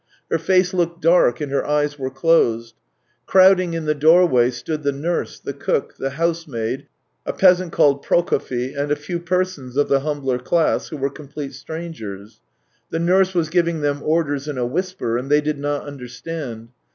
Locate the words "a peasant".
7.23-7.71